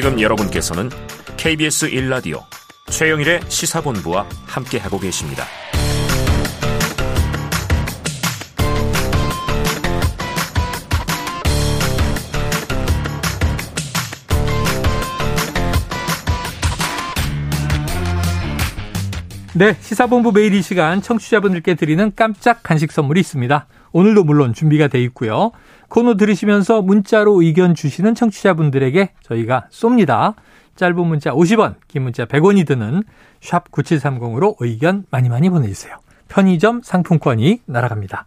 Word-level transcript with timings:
지금 0.00 0.20
여러분께서는 0.20 0.90
KBS 1.36 1.90
1라디오 1.90 2.44
최영일의 2.86 3.40
시사본부와 3.48 4.28
함께하고 4.46 5.00
계십니다. 5.00 5.42
네, 19.56 19.76
시사본부 19.80 20.30
매일 20.30 20.54
이 20.54 20.62
시간 20.62 21.02
청취자분들께 21.02 21.74
드리는 21.74 22.12
깜짝 22.14 22.62
간식 22.62 22.92
선물이 22.92 23.18
있습니다. 23.18 23.66
오늘도 23.90 24.22
물론 24.22 24.54
준비가 24.54 24.86
돼 24.86 25.02
있고요. 25.02 25.50
코너 25.88 26.16
들으시면서 26.16 26.82
문자로 26.82 27.42
의견 27.42 27.74
주시는 27.74 28.14
청취자분들에게 28.14 29.12
저희가 29.22 29.66
쏩니다. 29.70 30.34
짧은 30.76 31.06
문자 31.06 31.32
50원, 31.32 31.74
긴 31.88 32.02
문자 32.02 32.24
100원이 32.24 32.66
드는 32.66 33.02
샵 33.40 33.70
9730으로 33.72 34.54
의견 34.60 35.04
많이 35.10 35.28
많이 35.28 35.50
보내주세요. 35.50 35.96
편의점 36.28 36.82
상품권이 36.82 37.62
날아갑니다. 37.66 38.26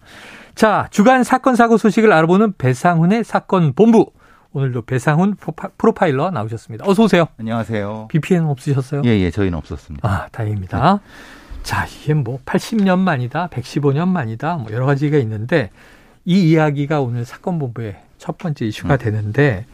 자, 0.56 0.88
주간 0.92 1.24
사건 1.24 1.56
사고 1.56 1.78
소식을 1.78 2.12
알아보는 2.12 2.54
배상훈의 2.58 3.24
사건 3.24 3.74
본부. 3.74 4.12
오늘도 4.54 4.82
배상훈 4.82 5.36
프로파일러 5.78 6.32
나오셨습니다. 6.32 6.84
어서 6.86 7.04
오세요. 7.04 7.28
안녕하세요. 7.40 8.08
비 8.10 8.20
피해는 8.20 8.50
없으셨어요? 8.50 9.04
예, 9.06 9.12
예, 9.12 9.32
저희는 9.32 9.58
없었습니다. 9.58 10.10
아, 10.10 10.28
다행입니다. 10.32 11.00
네. 11.02 11.10
자, 11.64 11.86
이게 11.86 12.14
뭐 12.14 12.40
80년 12.46 13.00
만이다, 13.00 13.48
115년 13.48 14.08
만이다, 14.10 14.58
뭐 14.58 14.72
여러 14.74 14.86
가지가 14.86 15.18
있는데 15.20 15.70
이 16.26 16.52
이야기가 16.52 17.02
오늘 17.02 17.26
사건 17.26 17.60
본부의 17.60 18.02
첫 18.18 18.38
번째 18.38 18.66
이슈가 18.66 18.96
음. 18.96 18.98
되는데 19.00 19.66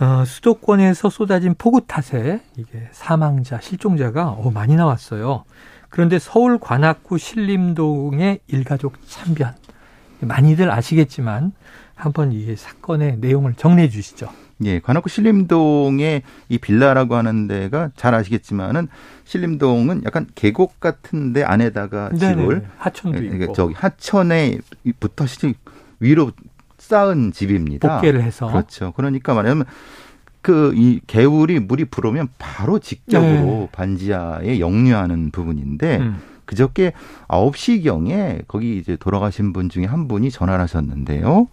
어, 0.00 0.24
수도권에서 0.24 1.10
쏟아진 1.10 1.54
폭우 1.56 1.82
탓에 1.86 2.40
이게 2.56 2.88
사망자, 2.92 3.60
실종자가 3.60 4.28
어, 4.30 4.50
많이 4.50 4.76
나왔어요. 4.76 5.44
그런데 5.88 6.18
서울 6.18 6.58
관악구 6.58 7.18
신림동의 7.18 8.40
일가족 8.46 8.94
참변 9.06 9.54
많이들 10.20 10.70
아시겠지만 10.70 11.52
한번 11.94 12.32
이 12.32 12.54
사건의 12.56 13.18
내용을 13.18 13.54
정리해 13.54 13.88
주시죠. 13.88 14.28
예, 14.64 14.80
관악구 14.80 15.08
신림동의 15.08 16.22
이 16.48 16.58
빌라라고 16.58 17.14
하는 17.14 17.46
데가 17.46 17.90
잘 17.96 18.14
아시겠지만은 18.14 18.88
신림동은 19.24 20.02
약간 20.04 20.26
계곡 20.34 20.80
같은데 20.80 21.44
안에다가 21.44 22.10
집을 22.12 22.66
하천도 22.78 23.24
예, 23.24 23.28
있고 23.28 23.52
저기 23.52 23.74
하천에부터 23.74 25.26
시 25.26 25.54
위로 26.00 26.32
쌓은 26.78 27.32
집입니다. 27.32 27.96
복개를 27.96 28.22
해서 28.22 28.48
그렇죠. 28.48 28.92
그러니까 28.96 29.34
말하면 29.34 29.64
그 30.40 30.72
이 30.74 31.00
개울이 31.06 31.58
물이 31.60 31.86
불으면 31.86 32.28
바로 32.38 32.78
직접으로 32.78 33.26
네. 33.26 33.68
반지하에 33.72 34.60
역류하는 34.60 35.30
부분인데 35.30 35.98
음. 35.98 36.16
그저께 36.46 36.92
9시경에 37.28 38.44
거기 38.48 38.78
이제 38.78 38.96
돌아가신 38.96 39.52
분 39.52 39.68
중에 39.68 39.84
한 39.84 40.08
분이 40.08 40.30
전화를 40.30 40.62
하셨는데요. 40.62 41.48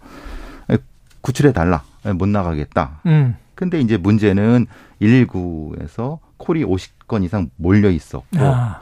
구출해 1.20 1.52
달라. 1.52 1.82
못 2.14 2.28
나가겠다. 2.28 3.00
음. 3.06 3.36
근데 3.54 3.80
이제 3.80 3.96
문제는 3.96 4.66
119에서 5.00 6.18
콜이 6.36 6.64
50건 6.64 7.24
이상 7.24 7.50
몰려 7.56 7.90
있었고 7.90 8.38
아. 8.38 8.80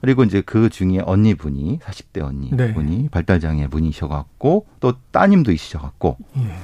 그리고 0.00 0.24
이제 0.24 0.40
그 0.44 0.68
중에 0.70 1.00
언니분이 1.04 1.78
40대 1.80 2.22
언니분이 2.22 3.02
네. 3.02 3.08
발달장애 3.10 3.68
분이셔갖고 3.68 4.66
또 4.80 4.92
따님도 5.10 5.52
있으셔갖고 5.52 6.16
예. 6.38 6.56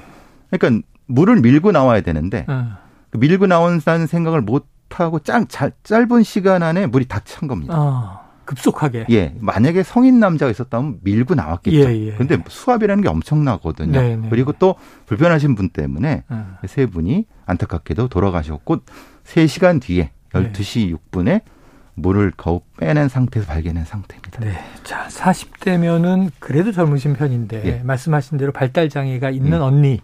그러니까 0.59 0.87
물을 1.07 1.37
밀고 1.41 1.73
나와야 1.73 2.01
되는데 2.01 2.45
아. 2.49 2.79
밀고 3.13 3.47
나온다는 3.47 4.07
생각을 4.07 4.41
못 4.41 4.67
하고 4.91 5.19
짱 5.19 5.47
짧은 5.83 6.23
시간 6.23 6.63
안에 6.63 6.87
물이 6.87 7.07
다 7.09 7.21
찬 7.25 7.49
겁니다. 7.49 7.75
아. 7.77 8.26
급속하게. 8.47 9.07
예. 9.11 9.35
만약에 9.39 9.83
성인 9.83 10.19
남자가 10.19 10.51
있었다면 10.51 11.01
밀고 11.03 11.35
나왔겠죠. 11.35 11.77
예, 11.77 12.07
예. 12.07 12.13
근데 12.13 12.43
수압이라는 12.49 13.03
게 13.03 13.09
엄청나거든요. 13.09 14.01
네, 14.01 14.17
네. 14.17 14.29
그리고 14.31 14.53
또 14.53 14.77
불편하신 15.07 15.55
분 15.55 15.69
때문에 15.69 16.25
아. 16.29 16.59
세 16.67 16.87
분이 16.87 17.27
안타깝게도 17.45 18.09
돌아가셨고 18.09 18.79
3시간 19.25 19.83
뒤에 19.83 20.13
12시 20.33 20.91
네. 20.91 20.95
6분에 20.95 21.41
물을 21.95 22.31
거의 22.31 22.61
빼낸 22.79 23.09
상태에서 23.09 23.51
발견한 23.51 23.85
상태입니다. 23.85 24.41
네. 24.41 24.53
자, 24.85 25.07
40대면은 25.09 26.31
그래도 26.39 26.73
젊으신 26.73 27.15
편인데 27.15 27.63
예. 27.65 27.83
말씀하신 27.83 28.39
대로 28.39 28.53
발달 28.53 28.89
장애가 28.89 29.31
있는 29.31 29.59
예. 29.59 29.63
언니 29.63 30.01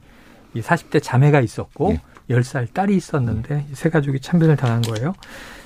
이 0.54 0.60
40대 0.60 1.02
자매가 1.02 1.40
있었고 1.40 1.92
예. 1.92 2.34
10살 2.34 2.72
딸이 2.72 2.96
있었는데 2.96 3.66
세 3.74 3.90
가족이 3.90 4.20
참변을 4.20 4.56
당한 4.56 4.80
거예요. 4.82 5.12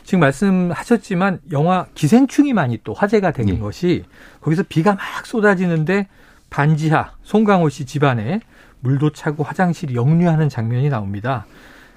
지금 0.07 0.21
말씀하셨지만 0.21 1.41
영화 1.51 1.87
기생충이 1.97 2.53
많이 2.53 2.79
또 2.85 2.95
화제가 2.95 3.33
된 3.33 3.47
네. 3.47 3.59
것이 3.59 4.05
거기서 4.41 4.63
비가 4.69 4.95
막 4.95 5.27
쏟아지는데 5.27 6.07
반지하 6.49 7.11
송강호 7.25 7.69
씨 7.71 7.87
집안에 7.87 8.41
물도 8.81 9.11
차고 9.11 9.43
화장실이 9.43 9.97
역류하는 9.97 10.49
장면이 10.49 10.91
나옵니다. 10.91 11.45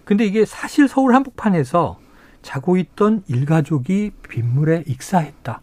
근데 0.06 0.26
이게 0.26 0.44
사실 0.44 0.88
서울 0.88 1.14
한복판에서 1.14 2.00
자고 2.42 2.78
있던 2.78 3.22
일가족이 3.28 4.12
빗물에 4.28 4.86
익사했다. 4.88 5.62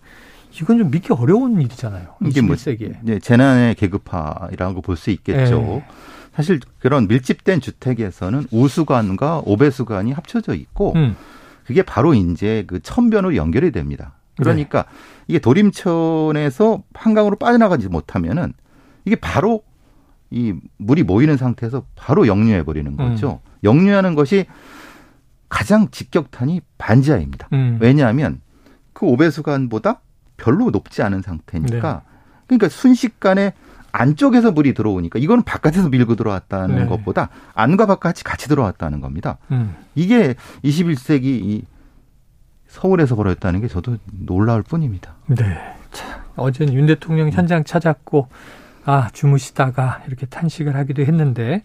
이건 0.52 0.78
좀 0.78 0.90
믿기 0.92 1.12
어려운 1.12 1.60
일이잖아요. 1.60 2.14
이게 2.26 2.42
뭐 2.42 2.54
네, 3.02 3.18
재난의 3.18 3.74
계급화라고 3.74 4.82
볼수 4.82 5.10
있겠죠. 5.10 5.58
네. 5.58 5.84
사실 6.32 6.60
그런 6.78 7.08
밀집된 7.08 7.60
주택에서는 7.60 8.46
우수관과 8.52 9.42
오배수관이 9.44 10.12
합쳐져 10.12 10.54
있고 10.54 10.92
음. 10.94 11.16
그게 11.66 11.82
바로 11.82 12.14
이제 12.14 12.64
그 12.66 12.80
천변으로 12.80 13.34
연결이 13.34 13.72
됩니다. 13.72 14.14
그러니까 14.36 14.82
네. 14.82 14.88
이게 15.28 15.38
도림천에서 15.40 16.82
한강으로 16.94 17.36
빠져나가지 17.36 17.88
못하면은 17.88 18.52
이게 19.04 19.16
바로 19.16 19.62
이 20.30 20.54
물이 20.76 21.02
모이는 21.02 21.36
상태에서 21.36 21.84
바로 21.96 22.26
역류해 22.26 22.64
버리는 22.64 22.96
거죠. 22.96 23.40
음. 23.44 23.50
역류하는 23.64 24.14
것이 24.14 24.46
가장 25.48 25.88
직격탄이 25.90 26.60
반지하입니다. 26.78 27.48
음. 27.52 27.78
왜냐하면 27.80 28.40
그 28.92 29.06
오배수관보다 29.06 30.00
별로 30.36 30.70
높지 30.70 31.02
않은 31.02 31.22
상태니까 31.22 32.02
네. 32.04 32.16
그러니까 32.46 32.68
순식간에 32.68 33.54
안쪽에서 33.96 34.52
물이 34.52 34.74
들어오니까 34.74 35.18
이거는 35.18 35.42
바깥에서 35.42 35.88
밀고 35.88 36.16
들어왔다는 36.16 36.76
네. 36.76 36.86
것보다 36.86 37.30
안과 37.54 37.86
바깥이 37.86 38.22
같이 38.24 38.46
들어왔다는 38.48 39.00
겁니다. 39.00 39.38
음. 39.50 39.74
이게 39.94 40.34
21세기 40.62 41.24
이 41.24 41.64
서울에서 42.68 43.16
벌어졌다는 43.16 43.62
게 43.62 43.68
저도 43.68 43.96
놀라울 44.12 44.62
뿐입니다. 44.62 45.14
네. 45.28 45.36
자, 45.92 46.24
어제는 46.36 46.74
윤 46.74 46.86
대통령 46.86 47.30
현장 47.30 47.64
찾았고 47.64 48.28
아 48.84 49.08
주무시다가 49.14 50.02
이렇게 50.06 50.26
탄식을 50.26 50.76
하기도 50.76 51.02
했는데 51.02 51.64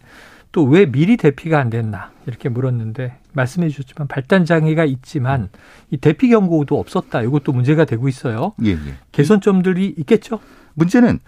또 0.53 0.63
왜 0.63 0.85
미리 0.85 1.17
대피가 1.17 1.59
안 1.59 1.69
됐나 1.69 2.11
이렇게 2.27 2.47
물었는데 2.49 3.17
말씀해 3.33 3.69
주셨지만 3.69 4.07
발단 4.07 4.45
장애가 4.45 4.85
있지만 4.85 5.49
이 5.89 5.97
대피 5.97 6.29
경고도 6.29 6.79
없었다. 6.79 7.21
이것도 7.23 7.51
문제가 7.51 7.83
되고 7.85 8.07
있어요. 8.07 8.53
예, 8.63 8.71
예. 8.71 8.77
개선점들이 9.11 9.95
있겠죠? 9.99 10.39
문제는 10.75 11.19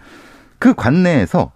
그 0.64 0.72
관내에서 0.72 1.52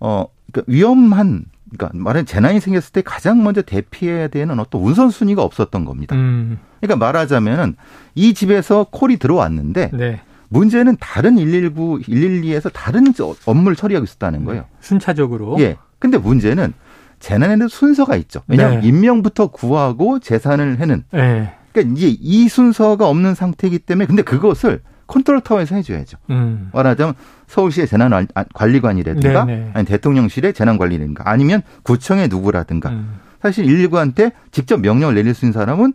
어 0.00 0.24
그러니까 0.50 0.72
위험한 0.72 1.44
그러니까 1.76 1.90
말하자면 1.92 2.24
재난이 2.24 2.60
생겼을 2.60 2.92
때 2.92 3.02
가장 3.02 3.44
먼저 3.44 3.60
대피해야 3.60 4.28
되는 4.28 4.58
어떤 4.58 4.80
우선순위가 4.80 5.42
없었던 5.42 5.84
겁니다. 5.84 6.16
음. 6.16 6.58
그러니까 6.80 7.04
말하자면은 7.04 7.76
이 8.14 8.32
집에서 8.32 8.86
콜이 8.90 9.18
들어왔는데 9.18 9.90
네. 9.92 10.22
문제는 10.48 10.96
다른 11.00 11.36
119, 11.36 11.98
112에서 11.98 12.70
다른 12.72 13.12
업무를 13.44 13.76
처리하고 13.76 14.04
있었다는 14.04 14.38
네. 14.38 14.44
거예요. 14.46 14.62
네. 14.62 14.68
순차적으로. 14.80 15.56
예. 15.60 15.76
근데 15.98 16.16
문제는 16.16 16.72
재난에는 17.20 17.68
순서가 17.68 18.16
있죠. 18.16 18.40
왜냐하면 18.48 18.80
네. 18.80 18.88
인명부터 18.88 19.48
구하고 19.48 20.18
재산을 20.18 20.78
해는. 20.80 21.04
네. 21.10 21.52
그러니까 21.72 21.94
이제 21.94 22.16
이 22.18 22.48
순서가 22.48 23.06
없는 23.06 23.34
상태이기 23.34 23.80
때문에 23.80 24.06
근데 24.06 24.22
그것을 24.22 24.80
컨트롤 25.06 25.40
타워에서 25.40 25.74
해줘야죠. 25.76 26.18
음. 26.30 26.70
말하자면 26.72 27.14
서울시의 27.46 27.86
재난관리관이라든가 27.86 29.44
네네. 29.44 29.70
아니 29.74 29.86
대통령실의 29.86 30.54
재난관리라든가 30.54 31.28
아니면 31.28 31.62
구청의 31.82 32.28
누구라든가 32.28 32.90
음. 32.90 33.20
사실 33.42 33.66
119한테 33.66 34.32
직접 34.50 34.80
명령을 34.80 35.14
내릴 35.14 35.34
수 35.34 35.44
있는 35.44 35.52
사람은 35.52 35.92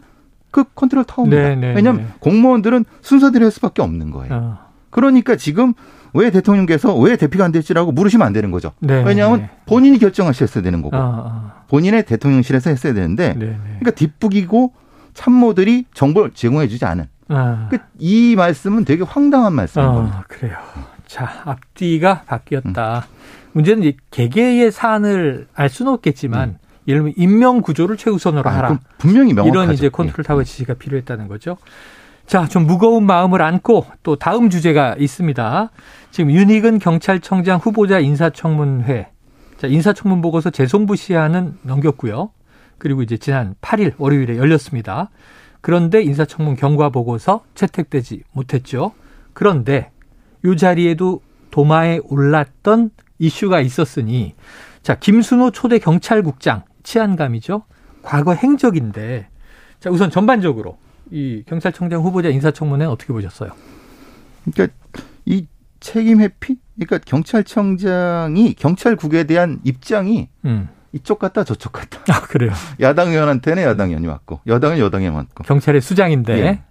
그 0.52 0.64
컨트롤 0.76 1.04
타워입니다. 1.04 1.42
네네. 1.42 1.76
왜냐하면 1.76 2.12
공무원들은 2.20 2.86
순서대로 3.02 3.46
할 3.46 3.52
수밖에 3.52 3.82
없는 3.82 4.12
거예요. 4.12 4.34
어. 4.34 4.58
그러니까 4.90 5.36
지금 5.36 5.74
왜 6.14 6.32
대통령께서 6.32 6.96
왜 6.98 7.16
대피가 7.16 7.46
안 7.46 7.52
됐지라고 7.52 7.92
물으시면 7.92 8.26
안 8.26 8.34
되는 8.34 8.52
거죠. 8.52 8.72
네네. 8.80 9.08
왜냐하면 9.08 9.50
본인이 9.66 10.00
결정하셨어야 10.00 10.64
되는 10.64 10.82
거고 10.82 10.96
어, 10.96 11.00
어. 11.02 11.52
본인의 11.68 12.06
대통령실에서 12.06 12.70
했어야 12.72 12.94
되는데. 12.94 13.34
그러니까 13.36 13.92
뒷북이고 13.92 14.74
참모들이 15.14 15.86
정보를 15.94 16.32
제공해 16.34 16.68
주지 16.68 16.86
않은 16.86 17.06
아. 17.30 17.70
그이 17.70 18.36
말씀은 18.36 18.86
되게 18.86 19.04
황당한 19.04 19.54
말씀인 19.54 19.88
아, 19.88 19.92
겁니다. 19.92 20.26
그래요. 20.28 20.58
자, 21.06 21.42
앞뒤가 21.46 22.24
바뀌었다. 22.24 23.06
음. 23.08 23.20
문제는 23.54 23.84
이 23.84 23.98
개개의 24.12 24.72
사안을 24.72 25.48
알 25.56 25.70
수는 25.70 25.94
없겠지만 25.94 26.50
음. 26.50 26.58
예를 26.88 27.02
들면 27.02 27.14
인명 27.18 27.62
구조를 27.62 27.98
최우선으로 27.98 28.50
아, 28.50 28.54
하라. 28.54 28.80
분명히 28.98 29.34
명확하죠. 29.34 29.62
이런 29.62 29.74
이제 29.74 29.90
컨트롤 29.90 30.24
타워 30.24 30.42
예. 30.42 30.44
지시가 30.44 30.74
필요했다는 30.76 31.28
거죠. 31.28 31.58
자, 32.26 32.48
좀 32.48 32.68
무거운 32.68 33.06
마음을 33.06 33.42
안고 33.42 33.86
또 34.04 34.16
다음 34.16 34.50
주제가 34.50 34.96
있습니다. 35.00 35.72
지금 36.12 36.32
윤희근 36.32 36.80
경찰청장 36.80 37.58
후보자 37.58 38.00
인사청문회. 38.00 39.10
자, 39.58 39.68
인사청문 39.68 40.22
보고서 40.22 40.50
재송부 40.50 40.96
시한은 40.96 41.58
넘겼고요. 41.64 42.32
그리고 42.78 43.02
이제 43.02 43.18
지난 43.18 43.56
8일 43.62 43.94
월요일에 43.98 44.38
열렸습니다. 44.38 45.10
그런데 45.62 46.02
인사청문 46.02 46.56
경과 46.56 46.90
보고서 46.90 47.44
채택되지 47.56 48.24
못했죠. 48.32 48.94
그런데 49.34 49.92
이 50.46 50.56
자리에도 50.56 51.22
도마에 51.52 52.00
올랐던 52.04 52.92
이슈가 53.20 53.60
있었으니 53.62 54.36
자, 54.82 54.96
김순호 54.96 55.52
초대 55.52 55.80
경찰국장 55.80 56.64
치안감이죠. 56.84 57.64
과거 58.02 58.34
행적인데 58.34 59.28
자, 59.80 59.90
우선 59.90 60.10
전반적으로 60.10 60.78
이 61.12 61.44
경찰청장 61.46 62.02
후보자 62.02 62.30
인사청문회 62.30 62.86
어떻게 62.86 63.14
보셨어요? 63.14 63.52
그러니까 64.46 64.76
이 65.26 65.48
책임 65.80 66.22
회피? 66.22 66.58
그러니까 66.76 67.00
경찰청장이 67.00 68.54
경찰국에 68.54 69.26
대한 69.26 69.60
입장이 69.64 70.30
음. 70.46 70.70
이쪽 70.91 71.19
갔다 71.19 71.44
저쪽 71.44 71.71
갔다. 71.71 72.00
아 72.13 72.21
그래요. 72.21 72.51
야당 72.80 73.09
의원한테는 73.09 73.63
야당 73.63 73.89
의원이 73.89 74.07
왔고 74.07 74.41
여당은 74.47 74.80
여당에 74.80 75.07
왔고. 75.07 75.44
경찰의 75.44 75.81
수장인데. 75.81 76.39
예. 76.39 76.62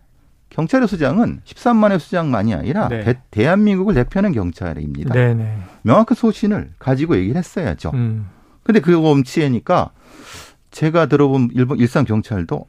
경찰의 0.51 0.89
수장은 0.89 1.41
13만의 1.45 1.99
수장만이 1.99 2.55
아니라 2.55 2.89
네. 2.89 3.21
대, 3.31 3.47
한민국을 3.47 3.95
대표하는 3.95 4.33
경찰입니다. 4.33 5.13
네네. 5.13 5.59
명확한 5.83 6.15
소신을 6.15 6.71
가지고 6.79 7.17
얘기를 7.17 7.37
했어야죠. 7.37 7.91
음. 7.95 8.29
근데 8.63 8.81
그거 8.81 9.11
엄치해니까 9.11 9.91
제가 10.71 11.07
들어본 11.07 11.51
일본 11.55 11.79
일산 11.79 12.05
경찰도 12.05 12.67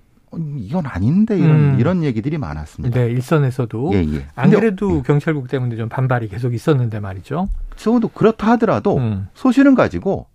이건 0.58 0.86
아닌데 0.86 1.38
이런 1.38 1.52
음. 1.52 1.78
이런 1.80 2.04
얘기들이 2.04 2.38
많았습니다. 2.38 3.00
네, 3.00 3.08
일선에서도 3.08 3.92
예, 3.94 3.98
예. 3.98 4.28
안 4.36 4.52
그래도 4.52 4.98
예. 4.98 5.02
경찰국 5.02 5.48
때문에 5.48 5.76
좀 5.76 5.90
반발이 5.90 6.28
계속 6.28 6.54
있었는데 6.54 7.00
말이죠. 7.00 7.50
적어도 7.76 8.10
그렇다 8.10 8.52
하더라도 8.52 8.98
음. 8.98 9.28
소신은 9.34 9.74
가지고 9.76 10.28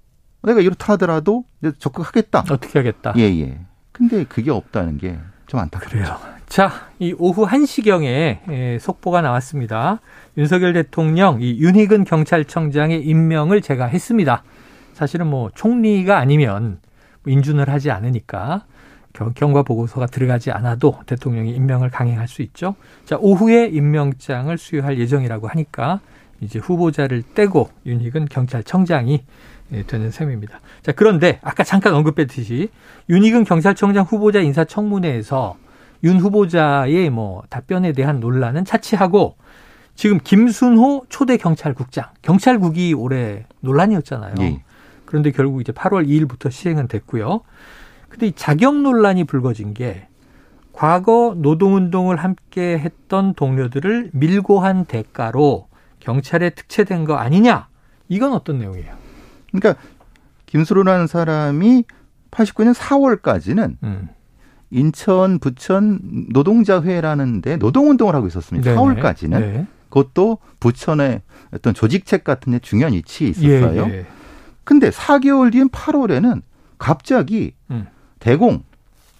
내가 0.44 0.60
이렇다 0.60 0.92
하더라도 0.94 1.44
적극 1.78 2.06
하겠다. 2.06 2.40
어떻게 2.50 2.78
하겠다. 2.78 3.14
예, 3.16 3.22
예. 3.22 3.58
근데 3.92 4.24
그게 4.24 4.50
없다는 4.50 4.98
게 4.98 5.18
좀 5.46 5.60
안타깝죠. 5.60 5.98
자, 6.46 6.70
이 6.98 7.14
오후 7.18 7.46
1시경에 7.46 8.38
예, 8.50 8.78
속보가 8.80 9.20
나왔습니다. 9.22 10.00
윤석열 10.36 10.72
대통령 10.72 11.40
이 11.40 11.58
윤희근 11.60 12.04
경찰청장의 12.04 13.02
임명을 13.02 13.60
제가 13.60 13.86
했습니다. 13.86 14.42
사실은 14.94 15.26
뭐 15.26 15.50
총리가 15.54 16.18
아니면 16.18 16.78
인준을 17.26 17.68
하지 17.68 17.90
않으니까 17.90 18.64
경과 19.34 19.62
보고서가 19.62 20.06
들어가지 20.06 20.50
않아도 20.50 20.98
대통령이 21.06 21.52
임명을 21.52 21.90
강행할 21.90 22.26
수 22.26 22.42
있죠. 22.42 22.74
자, 23.04 23.16
오후에 23.20 23.68
임명장을 23.68 24.56
수여할 24.58 24.98
예정이라고 24.98 25.48
하니까 25.48 26.00
이제 26.44 26.58
후보자를 26.58 27.22
떼고 27.34 27.70
윤희근 27.86 28.26
경찰청장이 28.26 29.24
예, 29.72 29.82
되는 29.84 30.10
셈입니다. 30.10 30.60
자, 30.82 30.92
그런데 30.92 31.40
아까 31.42 31.64
잠깐 31.64 31.94
언급했듯이 31.94 32.68
윤희근 33.08 33.44
경찰청장 33.44 34.04
후보자 34.04 34.40
인사청문회에서 34.40 35.56
윤 36.04 36.20
후보자의 36.20 37.08
뭐 37.10 37.42
답변에 37.48 37.92
대한 37.92 38.20
논란은 38.20 38.64
차치하고 38.64 39.36
지금 39.94 40.18
김순호 40.22 41.06
초대 41.08 41.36
경찰국장, 41.36 42.06
경찰국이 42.22 42.94
올해 42.94 43.46
논란이었잖아요. 43.60 44.34
예. 44.40 44.62
그런데 45.06 45.30
결국 45.30 45.60
이제 45.60 45.72
8월 45.72 46.06
2일부터 46.06 46.50
시행은 46.50 46.88
됐고요. 46.88 47.40
근데 48.08 48.26
이 48.26 48.32
자격 48.32 48.76
논란이 48.76 49.24
불거진 49.24 49.72
게 49.72 50.08
과거 50.72 51.34
노동운동을 51.38 52.16
함께 52.16 52.78
했던 52.78 53.32
동료들을 53.34 54.10
밀고 54.12 54.60
한 54.60 54.84
대가로 54.84 55.68
경찰에 56.04 56.50
특채된 56.50 57.04
거 57.04 57.16
아니냐? 57.16 57.68
이건 58.08 58.32
어떤 58.32 58.58
내용이에요? 58.58 58.94
그러니까 59.50 59.80
김수로라는 60.46 61.06
사람이 61.06 61.84
89년 62.30 62.74
4월까지는 62.74 63.76
음. 63.82 64.08
인천 64.70 65.38
부천 65.38 66.00
노동자회라는데 66.30 67.56
노동운동을 67.56 68.14
하고 68.14 68.26
있었습니다. 68.26 68.70
네네. 68.70 68.80
4월까지는 68.80 69.40
네. 69.40 69.66
그것도 69.88 70.38
부천의 70.60 71.22
어떤 71.52 71.72
조직책 71.72 72.24
같은 72.24 72.52
데 72.52 72.58
중요한 72.58 72.92
위치에 72.92 73.28
있었어요. 73.28 73.86
예, 73.88 73.98
예. 73.98 74.06
근데 74.64 74.90
4개월 74.90 75.52
뒤인 75.52 75.68
8월에는 75.68 76.42
갑자기 76.78 77.54
음. 77.70 77.86
대공 78.18 78.62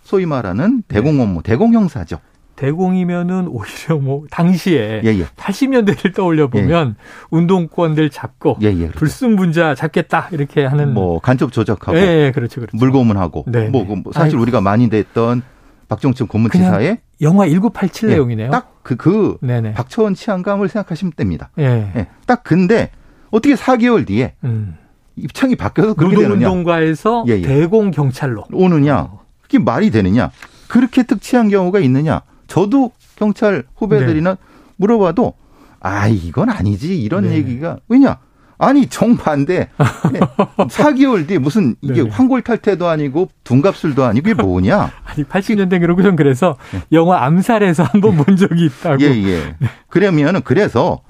소위 0.03 0.27
말하는 0.27 0.83
대공 0.89 1.21
업무, 1.21 1.43
네. 1.43 1.51
대공 1.51 1.73
형사죠. 1.73 2.19
대공이면은 2.65 3.49
오히려 3.49 3.99
뭐 3.99 4.25
당시에 4.31 5.03
예, 5.05 5.09
예. 5.09 5.25
80년대를 5.37 6.15
떠올려 6.15 6.49
보면 6.49 6.97
예. 6.99 7.05
운동권들 7.31 8.11
잡고 8.11 8.59
예, 8.63 8.67
예, 8.67 8.75
그렇죠. 8.75 8.99
불순분자 8.99 9.75
잡겠다 9.75 10.29
이렇게 10.33 10.65
하는 10.65 10.95
뭐 10.95 11.19
간첩 11.21 11.53
조작하고 11.53 11.99
예, 11.99 12.03
예 12.27 12.33
그렇죠, 12.35 12.61
그렇죠. 12.61 12.77
물고문하고 12.77 13.45
네, 13.49 13.69
뭐, 13.69 13.85
네. 13.85 13.95
뭐 13.97 14.13
사실 14.13 14.37
아이고. 14.37 14.43
우리가 14.43 14.61
많이 14.61 14.89
됐던 14.89 15.43
박정춘 15.89 16.27
고문치사의 16.27 16.99
영화 17.21 17.47
1987 17.47 18.11
예, 18.11 18.15
내용이네요. 18.15 18.51
딱그그 18.51 18.97
그, 18.97 19.39
그 19.41 19.73
박처원 19.75 20.15
치안감을 20.15 20.69
생각하시면 20.69 21.13
됩니다. 21.17 21.51
예. 21.59 22.07
딱 22.27 22.43
근데 22.43 22.91
어떻게 23.31 23.55
4개월 23.55 24.07
뒤에 24.07 24.35
음. 24.45 24.77
입장이 25.17 25.57
바뀌어서 25.57 25.95
그렇게 25.95 26.17
되느냐? 26.17 26.35
노동운동가에서 26.35 27.25
대공 27.27 27.91
경찰로 27.91 28.45
오느냐? 28.53 29.11
그게 29.43 29.59
말이 29.59 29.91
되느냐? 29.91 30.31
그렇게 30.69 31.03
특치한 31.05 31.49
경우가 31.49 31.81
있느냐? 31.81 32.23
저도 32.47 32.93
경찰 33.17 33.65
후배들이나 33.77 34.31
네. 34.35 34.37
물어봐도 34.77 35.35
아 35.81 36.09
이건 36.09 36.51
아니지 36.51 37.01
이런 37.01 37.25
네. 37.25 37.35
얘기가 37.35 37.79
왜냐 37.89 38.19
아니 38.59 38.87
정반대 38.87 39.69
4개월 39.79 41.27
뒤에 41.27 41.39
무슨 41.39 41.75
이게 41.81 42.03
네. 42.03 42.09
황골탈태도 42.09 42.89
아니고 42.89 43.29
둔갑술도 43.45 44.05
아니고 44.05 44.31
이게 44.31 44.41
뭐냐 44.41 44.91
아니 45.05 45.25
80년대 45.25 45.81
그러고선 45.81 46.17
그래서 46.17 46.57
네. 46.73 46.81
영화 46.93 47.25
암살에서 47.25 47.83
한번 47.83 48.17
본 48.17 48.37
적이 48.37 48.67
있다고 48.67 49.01
예예 49.03 49.57
네. 49.59 49.69
그러면은 49.89 50.41
그래서 50.43 51.01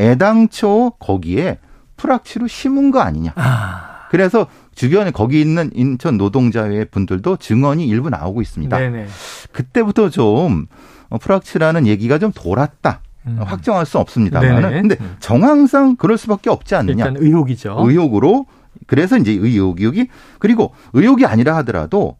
애당초 0.00 0.90
거기에 0.98 1.58
프락치로 1.96 2.48
심은 2.48 2.90
거 2.90 3.00
아니냐 3.00 3.32
아. 3.36 4.08
그래서 4.10 4.46
주변에 4.74 5.10
거기 5.10 5.40
있는 5.40 5.70
인천 5.74 6.16
노동자회 6.16 6.84
분들도 6.86 7.36
증언이 7.36 7.86
일부 7.86 8.10
나오고 8.10 8.42
있습니다. 8.42 8.78
네네. 8.78 9.06
그때부터 9.52 10.10
좀 10.10 10.66
프락치라는 11.20 11.86
얘기가 11.86 12.18
좀 12.18 12.32
돌았다. 12.32 13.00
음. 13.26 13.38
확정할 13.40 13.86
수 13.86 13.98
없습니다만은 13.98 14.82
근데 14.82 14.96
음. 15.00 15.16
정황상 15.20 15.96
그럴 15.96 16.18
수밖에 16.18 16.50
없지 16.50 16.74
않느냐. 16.74 17.06
일단 17.06 17.22
의혹이죠. 17.22 17.76
의혹으로 17.78 18.46
그래서 18.86 19.16
이제 19.16 19.32
의혹이 19.32 20.08
그리고 20.38 20.74
의혹이 20.92 21.26
아니라 21.26 21.56
하더라도 21.58 22.16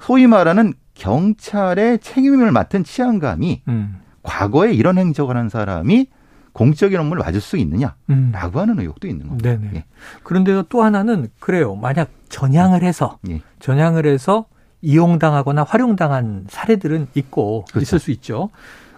소위 0.00 0.26
말하는 0.26 0.72
경찰의 0.94 1.98
책임을 1.98 2.52
맡은 2.52 2.84
치안감이 2.84 3.62
음. 3.68 4.00
과거에 4.22 4.72
이런 4.72 4.96
행적을 4.96 5.36
한 5.36 5.48
사람이 5.48 6.06
공적인 6.54 6.98
업무를 6.98 7.22
맞을 7.22 7.40
수 7.40 7.58
있느냐라고 7.58 7.94
음. 8.10 8.32
하는 8.32 8.78
의혹도 8.78 9.06
있는 9.08 9.28
겁니다. 9.28 9.50
네네. 9.50 9.70
예. 9.74 9.84
그런데 10.22 10.62
또 10.68 10.82
하나는 10.82 11.28
그래요. 11.40 11.74
만약 11.74 12.10
전향을 12.30 12.82
해서 12.82 13.18
예. 13.28 13.42
전향을 13.58 14.06
해서 14.06 14.46
이용당하거나 14.80 15.64
활용당한 15.64 16.46
사례들은 16.48 17.08
있고 17.14 17.64
그렇죠. 17.70 17.82
있을 17.82 17.98
수 17.98 18.10
있죠. 18.12 18.50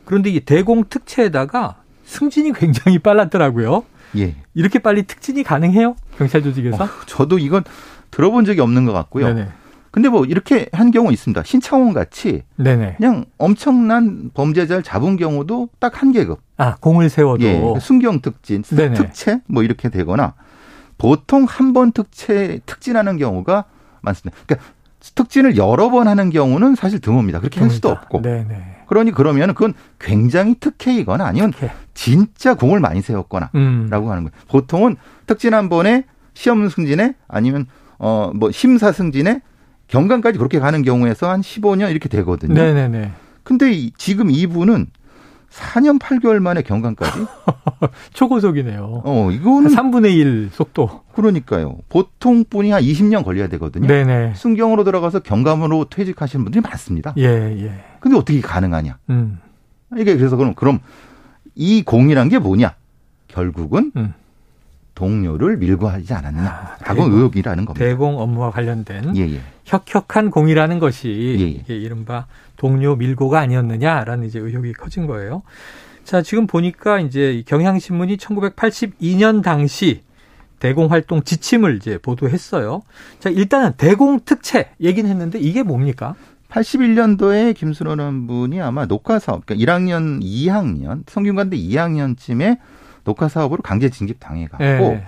그런데 0.05 0.31
이 0.31 0.41
대공 0.41 0.85
특채에다가 0.89 1.83
승진이 2.05 2.53
굉장히 2.53 2.99
빨랐더라고요. 2.99 3.85
예. 4.19 4.37
이렇게 4.55 4.79
빨리 4.79 5.05
특진이 5.05 5.43
가능해요? 5.43 5.97
경찰 6.19 6.43
조직에서? 6.43 6.85
어, 6.85 6.89
저도 7.07 7.39
이건 7.39 7.65
들어본 8.11 8.45
적이 8.45 8.61
없는 8.61 8.85
것 8.85 8.93
같고요. 8.93 9.29
네네. 9.29 9.49
근데 9.97 10.11
뭐 10.11 10.27
이렇게 10.27 10.69
한 10.73 10.91
경우 10.91 11.11
있습니다. 11.11 11.43
신창원 11.45 11.95
같이 11.95 12.43
네네. 12.57 12.97
그냥 12.99 13.25
엄청난 13.39 14.31
범죄자를 14.35 14.83
잡은 14.83 15.17
경우도 15.17 15.71
딱 15.79 16.03
한 16.03 16.13
계급. 16.13 16.39
아 16.59 16.77
공을 16.77 17.09
세워도 17.09 17.43
예, 17.43 17.63
순경 17.81 18.21
특진, 18.21 18.61
네네. 18.63 18.95
특채 18.95 19.41
뭐 19.49 19.63
이렇게 19.63 19.89
되거나 19.89 20.35
보통 20.99 21.47
한 21.49 21.73
번 21.73 21.93
특채 21.93 22.61
특진하는 22.67 23.17
경우가 23.17 23.65
많습니다. 24.03 24.39
그러니까 24.47 24.69
특진을 25.15 25.57
여러 25.57 25.89
번 25.89 26.09
하는 26.09 26.29
경우는 26.29 26.75
사실 26.75 27.01
드뭅니다. 27.01 27.39
그렇게 27.41 27.61
할 27.61 27.71
수도 27.71 27.89
없고. 27.89 28.21
네네. 28.21 28.83
그러니 28.89 29.13
그러면 29.13 29.55
그건 29.55 29.73
굉장히 29.99 30.57
특혜이거나 30.61 31.25
아니면 31.25 31.53
특혜. 31.53 31.73
진짜 31.95 32.53
공을 32.53 32.81
많이 32.81 33.01
세웠거나라고 33.01 33.57
음. 33.57 33.89
하는 33.91 34.05
거예요. 34.25 34.31
보통은 34.49 34.97
특진 35.27 35.55
한 35.55 35.71
번에 35.71 36.05
시험 36.35 36.69
승진에 36.69 37.15
아니면 37.29 37.65
어 37.99 38.31
뭐 38.35 38.51
심사 38.51 38.93
승진에 38.93 39.41
경감까지 39.89 40.39
그렇게 40.39 40.59
가는 40.59 40.83
경우에서 40.83 41.31
한 41.31 41.41
15년 41.41 41.91
이렇게 41.91 42.09
되거든요. 42.09 42.55
네네네. 42.55 43.13
근데 43.45 43.91
지금 43.97 44.31
이분은 44.31 44.87
4년 45.51 45.99
8개월 45.99 46.41
만에 46.41 46.63
경감까지? 46.63 47.27
초고속이네요. 48.13 49.03
어, 49.05 49.31
이거는 49.31 49.71
3분의 49.71 50.17
1 50.17 50.51
속도. 50.53 51.03
그러니까요. 51.15 51.79
보통 51.89 52.45
분이 52.45 52.73
한 52.73 52.83
20년 52.83 53.25
걸려야 53.25 53.49
되거든요. 53.49 53.87
네네. 53.87 54.35
순경으로 54.35 54.85
들어가서 54.85 55.21
경감으로 55.21 55.87
퇴직하시는 55.89 56.45
분들이 56.45 56.61
많습니다. 56.61 57.15
예, 57.17 57.25
예. 57.25 57.85
근데 58.01 58.17
어떻게 58.19 58.41
가능하냐? 58.41 58.99
음. 59.11 59.39
이게 59.97 60.17
그래서 60.17 60.37
그럼 60.37 60.55
그럼 60.55 60.81
이 61.55 61.83
공이란 61.83 62.29
게 62.29 62.39
뭐냐? 62.39 62.75
결국은 63.29 63.93
음. 63.97 64.15
동료를 64.97 65.59
밀고 65.59 65.89
하지 65.89 66.13
않았느냐. 66.13 66.79
라고 66.83 67.03
아, 67.03 67.07
의혹이라는 67.07 67.67
겁니다. 67.67 67.87
대공 67.87 68.19
업무와 68.19 68.51
관련된 68.51 69.17
예, 69.17 69.35
예. 69.35 69.41
혁혁한 69.65 70.31
공이라는 70.31 70.79
것이 70.81 71.65
예, 71.69 71.73
예. 71.73 71.79
이른바 71.79 72.27
동료 72.57 72.97
밀고가 72.97 73.39
아니었느냐라는 73.39 74.27
이제 74.27 74.41
의혹이 74.41 74.73
커진 74.73 75.07
거예요. 75.07 75.43
자, 76.03 76.23
지금 76.23 76.47
보니까 76.47 76.99
이제 77.01 77.45
경향신문이 77.47 78.17
1982년 78.17 79.43
당시 79.43 80.03
대공 80.61 80.91
활동 80.91 81.23
지침을 81.23 81.77
이제 81.77 81.99
보도했어요. 81.99 82.81
자, 83.21 83.29
일단은 83.29 83.75
대공 83.77 84.21
특채 84.25 84.71
얘기는 84.81 85.09
했는데 85.09 85.39
이게 85.39 85.63
뭡니까? 85.63 86.15
81년도에 86.49 87.55
김순호라는 87.55 88.27
분이 88.29 88.63
아마 88.63 88.87
녹화 88.87 89.19
사업, 89.19 89.45
그러니까 89.45 89.75
1학년, 89.75 90.23
2학년, 90.23 91.03
성균관대 91.07 91.57
2학년쯤에 91.59 92.59
녹화 93.07 93.29
사업으로 93.29 93.63
강제 93.63 93.89
징집 93.89 94.19
당해갖고 94.21 94.65
네. 94.65 95.05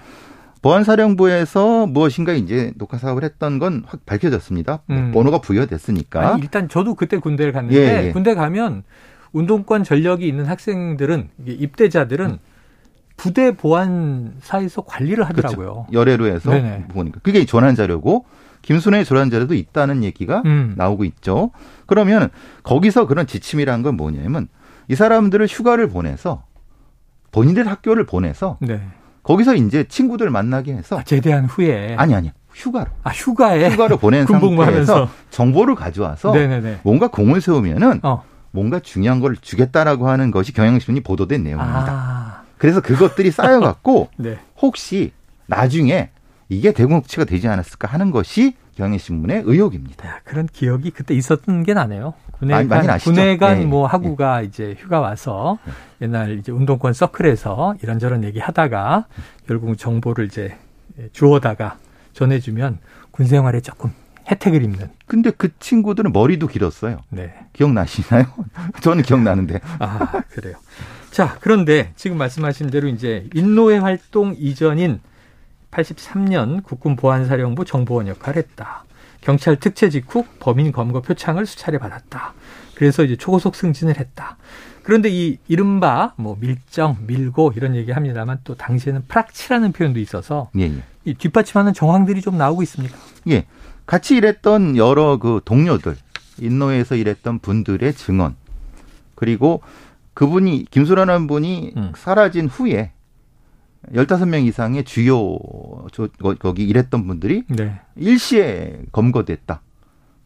보안사령부에서 0.62 1.86
무엇인가 1.86 2.32
이제 2.32 2.72
녹화 2.76 2.96
사업을 2.98 3.24
했던 3.24 3.58
건 3.58 3.82
확 3.86 4.06
밝혀졌습니다. 4.06 4.80
음. 4.90 5.10
번호가 5.12 5.40
부여됐으니까. 5.40 6.34
아니, 6.34 6.42
일단 6.42 6.68
저도 6.68 6.94
그때 6.94 7.18
군대를 7.18 7.52
갔는데 7.52 7.76
예, 7.78 8.06
예. 8.08 8.12
군대 8.12 8.34
가면 8.34 8.84
운동권 9.32 9.84
전력이 9.84 10.26
있는 10.26 10.46
학생들은 10.46 11.28
입대자들은 11.46 12.30
음. 12.30 12.38
부대 13.16 13.52
보안사에서 13.56 14.82
관리를 14.82 15.24
하더라고요. 15.24 15.86
그렇죠. 15.86 15.86
열애로 15.92 16.26
해서 16.26 16.50
네네. 16.52 16.84
보니까 16.88 17.18
그게 17.22 17.44
조난 17.44 17.74
자료고 17.74 18.26
김순애의 18.62 19.04
조난 19.04 19.30
자료도 19.30 19.54
있다는 19.54 20.04
얘기가 20.04 20.42
음. 20.46 20.74
나오고 20.76 21.04
있죠. 21.04 21.50
그러면 21.86 22.30
거기서 22.62 23.06
그런 23.06 23.26
지침이라는 23.26 23.82
건 23.82 23.96
뭐냐면 23.96 24.48
이 24.88 24.94
사람들을 24.94 25.46
휴가를 25.46 25.88
보내서 25.88 26.44
본인들 27.32 27.68
학교를 27.68 28.04
보내서 28.06 28.58
네. 28.60 28.80
거기서 29.22 29.54
이제 29.54 29.84
친구들 29.84 30.30
만나게 30.30 30.72
해서 30.72 30.98
아, 30.98 31.02
제대한 31.02 31.44
후에 31.44 31.94
아니 31.98 32.14
아니 32.14 32.32
휴가로 32.54 32.90
아 33.02 33.10
휴가에 33.10 33.70
휴가를 33.70 33.98
보낸 33.98 34.26
상태에서 34.26 35.08
정보를 35.30 35.74
가져와서 35.74 36.32
네네네. 36.32 36.80
뭔가 36.82 37.08
공을 37.08 37.40
세우면은 37.40 38.00
어. 38.02 38.24
뭔가 38.50 38.80
중요한 38.80 39.20
걸 39.20 39.36
주겠다라고 39.36 40.08
하는 40.08 40.30
것이 40.30 40.52
경향신문이 40.52 41.02
보도된 41.02 41.44
내용입니다. 41.44 41.86
아. 41.88 42.42
그래서 42.56 42.80
그것들이 42.80 43.30
쌓여갖고 43.30 44.08
네. 44.18 44.38
혹시 44.60 45.12
나중에 45.46 46.10
이게 46.48 46.72
대공업체가 46.72 47.24
되지 47.24 47.46
않았을까 47.48 47.88
하는 47.88 48.10
것이 48.10 48.54
경향신문의 48.78 49.42
의혹입니다. 49.44 50.08
야, 50.08 50.20
그런 50.24 50.46
기억이 50.46 50.92
그때 50.92 51.12
있었던 51.14 51.64
게 51.64 51.74
나네요. 51.74 52.14
군에 52.38 52.66
간, 52.68 52.98
군에 52.98 53.36
간뭐 53.36 53.86
네. 53.86 53.90
하구가 53.90 54.40
네. 54.40 54.46
이제 54.46 54.76
휴가 54.78 55.00
와서 55.00 55.58
네. 55.66 55.72
옛날 56.02 56.38
이제 56.38 56.52
운동권 56.52 56.92
서클에서 56.92 57.74
이런저런 57.82 58.22
얘기 58.22 58.38
하다가 58.38 59.06
결국 59.48 59.76
정보를 59.76 60.26
이제 60.26 60.56
주워다가 61.12 61.78
전해주면 62.12 62.78
군 63.10 63.26
생활에 63.26 63.60
조금 63.60 63.90
혜택을 64.30 64.62
입는. 64.62 64.90
근데 65.06 65.30
그 65.30 65.48
친구들은 65.58 66.12
머리도 66.12 66.46
길었어요. 66.46 66.98
네. 67.08 67.34
기억나시나요? 67.54 68.26
저는 68.80 69.02
기억나는데. 69.02 69.60
아, 69.80 70.22
그래요. 70.30 70.54
자, 71.10 71.36
그런데 71.40 71.92
지금 71.96 72.16
말씀하신 72.18 72.70
대로 72.70 72.86
이제 72.86 73.28
인노회 73.34 73.78
활동 73.78 74.36
이전인 74.38 75.00
83년 75.78 76.62
국군 76.64 76.96
보안사령부 76.96 77.64
정보원 77.64 78.08
역할을 78.08 78.42
했다. 78.42 78.84
경찰 79.20 79.56
특채 79.56 79.90
직후 79.90 80.24
범인 80.40 80.72
검거 80.72 81.02
표창을 81.02 81.46
수차례 81.46 81.78
받았다. 81.78 82.34
그래서 82.74 83.04
이제 83.04 83.16
초고속 83.16 83.54
승진을 83.54 83.98
했다. 83.98 84.36
그런데 84.82 85.08
이 85.10 85.38
이른바 85.48 86.14
뭐 86.16 86.36
밀정, 86.40 86.96
밀고 87.06 87.52
이런 87.56 87.74
얘기 87.74 87.92
합니다만 87.92 88.38
또 88.44 88.54
당시에는 88.54 89.04
프락치라는 89.08 89.72
표현도 89.72 90.00
있어서 90.00 90.50
예, 90.56 90.62
예. 90.62 90.82
이 91.04 91.14
뒷받침하는 91.14 91.74
정황들이 91.74 92.22
좀 92.22 92.38
나오고 92.38 92.62
있습니까? 92.62 92.96
예. 93.28 93.46
같이 93.86 94.16
일했던 94.16 94.76
여러 94.76 95.18
그 95.18 95.40
동료들, 95.44 95.96
인노에서 96.38 96.94
일했던 96.94 97.40
분들의 97.40 97.92
증언, 97.94 98.36
그리고 99.14 99.62
그분이 100.14 100.66
김수라는 100.70 101.26
분이 101.26 101.72
음. 101.76 101.92
사라진 101.96 102.46
후에 102.46 102.92
15명 103.94 104.46
이상의 104.46 104.84
주요 104.84 105.38
저, 105.92 106.08
거기 106.38 106.64
일했던 106.64 107.06
분들이 107.06 107.44
네. 107.48 107.80
일시에 107.96 108.80
검거됐다. 108.92 109.60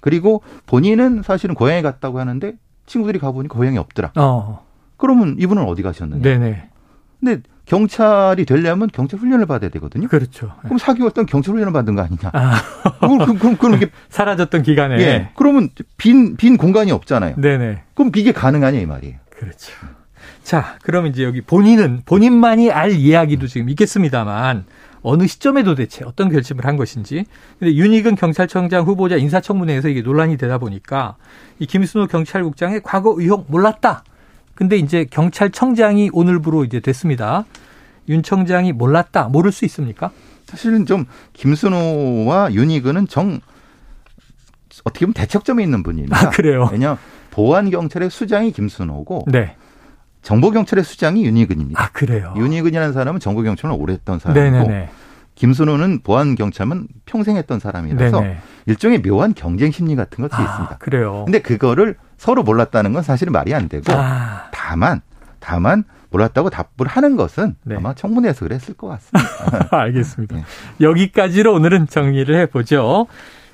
그리고 0.01 0.43
본인은 0.67 1.23
사실은 1.23 1.55
고향에 1.55 1.83
갔다고 1.83 2.19
하는데 2.19 2.55
친구들이 2.87 3.19
가보니까 3.19 3.57
고향이 3.57 3.79
없더라. 3.79 4.13
어. 4.17 4.67
그러면 4.97 5.37
이분은 5.39 5.65
어디 5.65 5.83
가셨느냐? 5.83 6.23
네네. 6.23 6.69
근데 7.21 7.43
경찰이 7.67 8.45
되려면 8.45 8.89
경찰 8.93 9.21
훈련을 9.21 9.47
받아야 9.47 9.71
되거든요. 9.71 10.09
그렇죠. 10.09 10.53
그럼 10.63 10.79
사귀었던 10.79 11.27
경찰 11.27 11.55
훈련을 11.55 11.73
받은 11.73 11.95
거 11.95 12.03
아니냐? 12.03 12.31
아. 12.33 12.55
그럼, 12.99 13.19
그럼, 13.19 13.39
그럼, 13.39 13.57
그럼 13.57 13.77
이게 13.77 13.91
사라졌던 14.09 14.63
기간에. 14.63 14.99
예. 14.99 15.31
그러면 15.37 15.71
빈, 15.97 16.37
빈 16.37 16.57
공간이 16.57 16.91
없잖아요. 16.91 17.37
네네. 17.37 17.83
그럼 17.95 18.11
이게 18.17 18.33
가능하냐 18.33 18.81
이 18.81 18.87
말이에요. 18.87 19.17
그렇죠. 19.31 19.73
자, 20.43 20.77
그럼 20.83 21.07
이제 21.07 21.25
여기 21.25 21.41
본인은 21.41 22.03
본인만이 22.05 22.71
알 22.71 22.93
이야기도 22.93 23.47
지금 23.47 23.69
있겠습니다만 23.71 24.65
어느 25.03 25.27
시점에 25.27 25.63
도대체 25.63 26.05
어떤 26.05 26.31
결심을 26.31 26.65
한 26.65 26.77
것인지. 26.77 27.25
근데 27.59 27.75
윤희근 27.75 28.17
경찰청장 28.17 28.85
후보자 28.85 29.17
인사청문회에서 29.17 29.89
이게 29.89 30.03
논란이 30.03 30.37
되다 30.37 30.59
보니까 30.59 31.17
이 31.59 31.67
김순호 31.67 32.07
경찰국장의 32.07 32.83
과거 32.85 33.15
의혹 33.17 33.47
몰랐다. 33.51 34.05
근데 34.55 34.77
이제 34.77 35.07
경찰청장이 35.11 36.11
오늘부로 36.13 36.65
이제 36.65 36.81
됐습니다. 36.81 37.45
윤 38.09 38.23
청장이 38.23 38.73
몰랐다. 38.73 39.25
모를 39.25 39.53
수 39.53 39.65
있습니까? 39.65 40.11
사실은 40.47 40.87
좀 40.87 41.07
김순호와 41.33 42.53
윤희근은 42.53 43.09
정 43.09 43.41
어떻게 44.85 45.07
보면 45.07 45.15
대척점에 45.15 45.63
있는 45.63 45.83
분입니다. 45.83 46.29
아, 46.29 46.31
그래요? 46.31 46.69
왜냐 46.71 46.99
보안 47.31 47.71
경찰의 47.71 48.11
수장이 48.11 48.53
김순호고 48.53 49.27
네. 49.29 49.57
정보경찰의 50.23 50.85
수장이 50.85 51.25
윤희근입니다. 51.25 51.83
아, 51.83 51.89
그래요? 51.93 52.33
윤희근이라는 52.37 52.93
사람은 52.93 53.21
정보경찰을 53.21 53.75
오래 53.79 53.95
했던 53.95 54.19
사람이고 54.19 54.57
네네네. 54.57 54.89
김순호는 55.35 56.01
보안경찰만 56.03 56.89
평생 57.07 57.37
했던 57.37 57.59
사람이라서 57.59 58.21
네네. 58.21 58.39
일종의 58.67 59.03
묘한 59.03 59.35
경쟁 59.35 59.71
심리 59.71 59.97
같은 59.97 60.23
것도 60.23 60.37
아, 60.37 60.43
있습니다. 60.43 60.77
그래요. 60.79 61.23
근데 61.25 61.41
그거를 61.41 61.97
서로 62.17 62.43
몰랐다는 62.43 62.93
건 62.93 63.03
사실은 63.03 63.33
말이 63.33 63.55
안 63.55 63.69
되고 63.69 63.85
아. 63.93 64.49
다만 64.53 65.01
다만 65.41 65.85
몰랐다고 66.11 66.51
답을 66.51 66.87
하는 66.87 67.17
것은 67.17 67.57
네. 67.65 67.77
아마 67.77 67.95
청문회에서 67.95 68.45
그랬을 68.45 68.75
것 68.75 68.89
같습니다. 68.89 69.69
알겠습니다. 69.77 70.37
네. 70.37 70.45
여기까지로 70.81 71.53
오늘은 71.53 71.89
정리를 71.89 72.35
해보죠. 72.43 73.07